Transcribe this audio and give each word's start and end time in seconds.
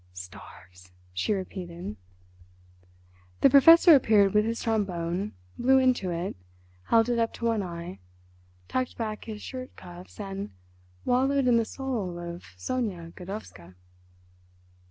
"Starves," 0.13 0.91
she 1.13 1.31
repeated. 1.31 1.95
The 3.41 3.51
Professor 3.51 3.93
appeared 3.93 4.33
with 4.33 4.45
his 4.45 4.63
trombone, 4.63 5.33
blew 5.59 5.77
into 5.77 6.09
it, 6.09 6.35
held 6.85 7.07
it 7.07 7.19
up 7.19 7.33
to 7.33 7.45
one 7.45 7.61
eye, 7.61 7.99
tucked 8.67 8.97
back 8.97 9.25
his 9.25 9.43
shirt 9.43 9.75
cuffs 9.75 10.19
and 10.19 10.49
wallowed 11.05 11.45
in 11.45 11.57
the 11.57 11.65
soul 11.65 12.17
of 12.17 12.45
Sonia 12.57 13.11
Godowska. 13.15 13.75